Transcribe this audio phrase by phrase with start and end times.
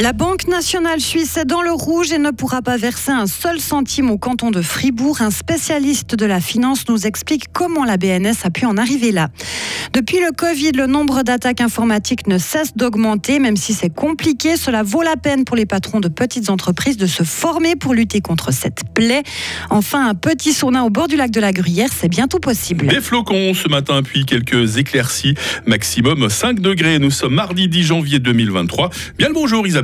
[0.00, 3.60] La Banque nationale suisse est dans le rouge et ne pourra pas verser un seul
[3.60, 5.22] centime au canton de Fribourg.
[5.22, 9.28] Un spécialiste de la finance nous explique comment la BNS a pu en arriver là.
[9.92, 13.38] Depuis le Covid, le nombre d'attaques informatiques ne cesse d'augmenter.
[13.38, 17.06] Même si c'est compliqué, cela vaut la peine pour les patrons de petites entreprises de
[17.06, 19.22] se former pour lutter contre cette plaie.
[19.70, 22.88] Enfin, un petit sauna au bord du lac de la Gruyère, c'est bientôt possible.
[22.88, 25.36] Des flocons ce matin, puis quelques éclaircies.
[25.66, 26.98] Maximum 5 degrés.
[26.98, 28.90] Nous sommes mardi 10 janvier 2023.
[29.18, 29.83] Bien le bonjour Isabelle.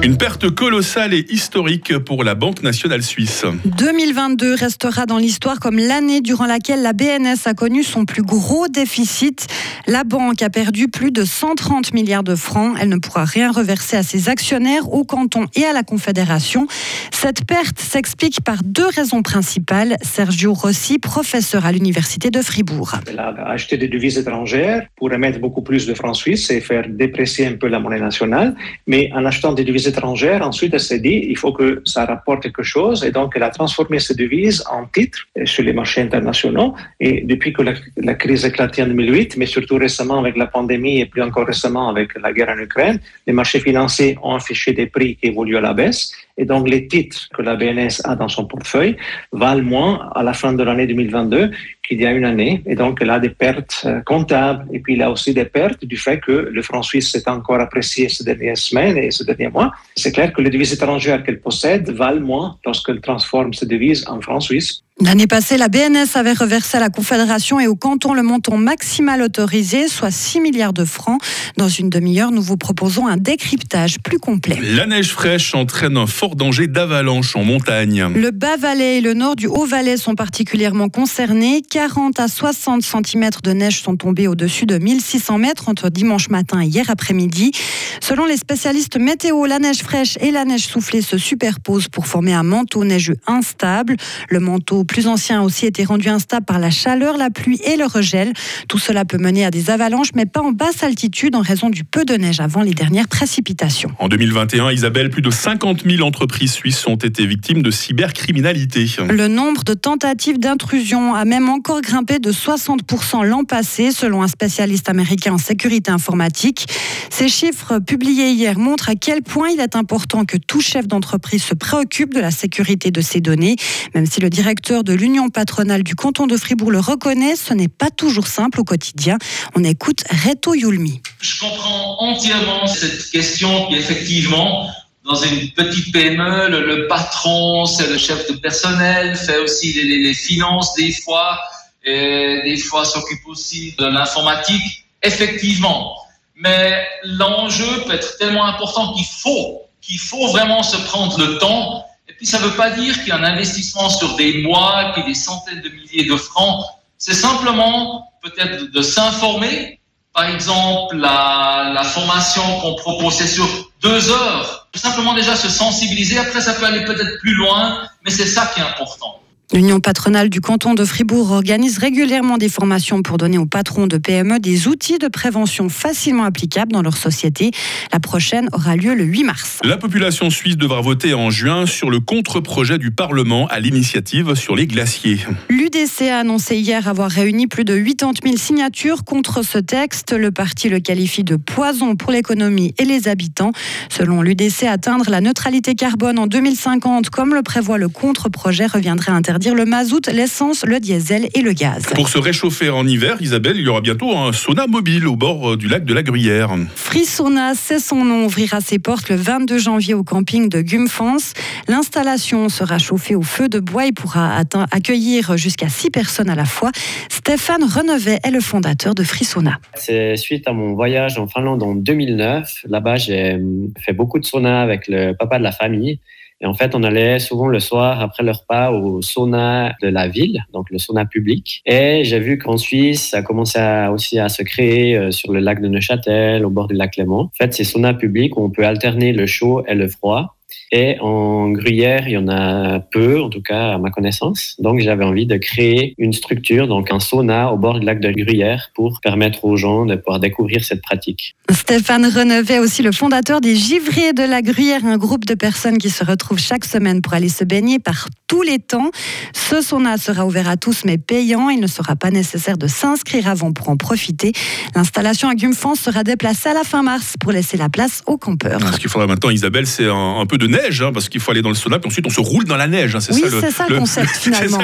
[0.00, 3.44] Une perte colossale et historique pour la Banque nationale suisse.
[3.64, 8.68] 2022 restera dans l'histoire comme l'année durant laquelle la BNS a connu son plus gros
[8.68, 9.48] déficit.
[9.88, 12.76] La banque a perdu plus de 130 milliards de francs.
[12.80, 16.68] Elle ne pourra rien reverser à ses actionnaires, au canton et à la Confédération.
[17.12, 19.96] Cette perte s'explique par deux raisons principales.
[20.02, 22.92] Sergio Rossi, professeur à l'Université de Fribourg.
[23.08, 26.84] Elle a acheté des devises étrangères pour émettre beaucoup plus de francs suisses et faire
[26.88, 28.54] déprécier un peu la monnaie nationale.
[28.86, 32.42] Mais en achetant des devises étrangères, ensuite, elle s'est dit, il faut que ça rapporte
[32.42, 33.04] quelque chose.
[33.04, 36.74] Et donc, elle a transformé ces devises en titres sur les marchés internationaux.
[37.00, 41.06] Et depuis que la, crise éclaté en 2008, mais surtout récemment avec la pandémie et
[41.06, 45.16] plus encore récemment avec la guerre en Ukraine, les marchés financiers ont affiché des prix
[45.16, 46.12] qui évoluent à la baisse.
[46.38, 48.96] Et donc, les titres que la BNS a dans son portefeuille
[49.32, 51.50] valent moins à la fin de l'année 2022
[51.86, 52.62] qu'il y a une année.
[52.66, 54.66] Et donc, elle a des pertes euh, comptables.
[54.72, 57.60] Et puis, il a aussi des pertes du fait que le franc suisse s'est encore
[57.60, 59.72] apprécié ces dernières semaines et ces derniers mois.
[59.96, 64.20] C'est clair que les devises étrangères qu'elle possède valent moins lorsqu'elle transforme ces devises en
[64.20, 64.84] francs suisses.
[65.00, 69.22] L'année passée, la BNS avait reversé à la Confédération et au canton le montant maximal
[69.22, 71.22] autorisé, soit 6 milliards de francs.
[71.56, 74.58] Dans une demi-heure, nous vous proposons un décryptage plus complet.
[74.60, 78.12] La neige fraîche entraîne un fort danger d'avalanche en montagne.
[78.12, 81.62] Le bas-Valais et le nord du Haut-Valais sont particulièrement concernés.
[81.70, 86.60] 40 à 60 cm de neige sont tombés au-dessus de 1600 mètres entre dimanche matin
[86.60, 87.52] et hier après-midi.
[88.00, 92.32] Selon les spécialistes météo, la neige fraîche et la neige soufflée se superposent pour former
[92.32, 93.96] un manteau neigeux instable.
[94.28, 97.76] Le manteau plus ancien a aussi été rendu instable par la chaleur, la pluie et
[97.76, 98.32] le regel.
[98.68, 101.84] Tout cela peut mener à des avalanches, mais pas en basse altitude en raison du
[101.84, 103.90] peu de neige avant les dernières précipitations.
[104.00, 108.86] En 2021, Isabelle, plus de 50 000 entreprises suisses ont été victimes de cybercriminalité.
[109.08, 114.28] Le nombre de tentatives d'intrusion a même encore grimpé de 60% l'an passé, selon un
[114.28, 116.66] spécialiste américain en sécurité informatique.
[117.10, 121.42] Ces chiffres publiés hier montrent à quel point il est important que tout chef d'entreprise
[121.42, 123.56] se préoccupe de la sécurité de ses données,
[123.94, 127.68] même si le directeur de l'Union patronale du canton de Fribourg le reconnaît, ce n'est
[127.68, 129.18] pas toujours simple au quotidien.
[129.54, 131.00] On écoute Reto Yulmi.
[131.20, 134.68] Je comprends entièrement cette question qui effectivement
[135.04, 140.74] dans une petite PME, le, patron, c'est le chef de personnel, fait aussi les, finances
[140.74, 141.40] des fois,
[141.82, 144.84] et des fois s'occupe aussi de l'informatique.
[145.02, 145.96] Effectivement.
[146.36, 151.87] Mais l'enjeu peut être tellement important qu'il faut, qu'il faut vraiment se prendre le temps
[152.18, 155.04] puis ça ne veut pas dire qu'il y a un investissement sur des mois, puis
[155.04, 156.66] des centaines de milliers de francs.
[156.98, 159.80] C'est simplement peut-être de s'informer.
[160.12, 163.48] Par exemple, la, la formation qu'on propose, c'est sur
[163.80, 164.68] deux heures.
[164.72, 166.18] Tout simplement déjà se sensibiliser.
[166.18, 169.20] Après, ça peut aller peut-être plus loin, mais c'est ça qui est important.
[169.54, 173.96] L'Union patronale du canton de Fribourg organise régulièrement des formations pour donner aux patrons de
[173.96, 177.52] PME des outils de prévention facilement applicables dans leur société.
[177.90, 179.58] La prochaine aura lieu le 8 mars.
[179.64, 184.54] La population suisse devra voter en juin sur le contre-projet du Parlement à l'initiative sur
[184.54, 185.20] les glaciers.
[185.48, 190.12] L'UDC a annoncé hier avoir réuni plus de 80 000 signatures contre ce texte.
[190.12, 193.52] Le parti le qualifie de poison pour l'économie et les habitants.
[193.88, 199.14] Selon l'UDC, atteindre la neutralité carbone en 2050, comme le prévoit le contre-projet, reviendrait à
[199.14, 201.86] interdire dire le mazout, l'essence, le diesel et le gaz.
[201.94, 205.52] Pour se réchauffer en hiver, Isabelle, il y aura bientôt un sauna mobile au bord
[205.52, 206.50] euh, du lac de la Gruyère.
[206.74, 211.34] Frissona, c'est son nom, ouvrira ses portes le 22 janvier au camping de Gumfans.
[211.68, 216.44] L'installation sera chauffée au feu de bois et pourra accueillir jusqu'à 6 personnes à la
[216.44, 216.70] fois.
[217.08, 219.58] Stéphane Renevet est le fondateur de Frissona.
[219.74, 222.64] C'est suite à mon voyage en Finlande en 2009.
[222.68, 226.00] Là-bas, j'ai hum, fait beaucoup de sauna avec le papa de la famille.
[226.40, 230.06] Et en fait, on allait souvent le soir après le repas au sauna de la
[230.06, 231.62] ville, donc le sauna public.
[231.66, 235.60] Et j'ai vu qu'en Suisse, ça commençait aussi à se créer euh, sur le lac
[235.60, 237.22] de Neuchâtel, au bord du lac Léman.
[237.22, 240.37] En fait, c'est sauna public où on peut alterner le chaud et le froid.
[240.72, 244.54] Et en Gruyère, il y en a peu, en tout cas à ma connaissance.
[244.58, 248.10] Donc j'avais envie de créer une structure, donc un sauna au bord du lac de
[248.10, 251.36] Gruyère pour permettre aux gens de pouvoir découvrir cette pratique.
[251.50, 255.90] Stéphane Renevet, aussi le fondateur des Givriers de la Gruyère, un groupe de personnes qui
[255.90, 258.90] se retrouvent chaque semaine pour aller se baigner par tous les temps.
[259.32, 261.48] Ce sauna sera ouvert à tous mais payant.
[261.48, 264.32] Il ne sera pas nécessaire de s'inscrire avant pour en profiter.
[264.74, 268.60] L'installation à Gumfans sera déplacée à la fin mars pour laisser la place aux campeurs.
[268.72, 271.42] Ce qu'il faudra maintenant, Isabelle, c'est un, peu de neige, hein, parce qu'il faut aller
[271.42, 272.94] dans le sauna, puis ensuite on se roule dans la neige.
[272.94, 274.60] Hein, oui, c'est ça le, concept finalement.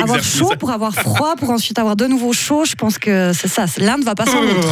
[0.00, 3.48] avoir chaud pour avoir froid, pour ensuite avoir de nouveau chaud, je pense que c'est
[3.48, 3.66] ça.
[3.78, 4.68] L'un ne va pas sans l'autre.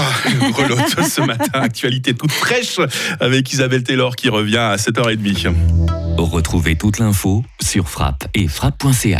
[0.55, 2.79] Relote ce matin, actualité toute fraîche
[3.21, 5.55] avec Isabelle Taylor qui revient à 7h30.
[6.19, 9.19] Retrouvez toute l'info sur frappe et frappe.ca.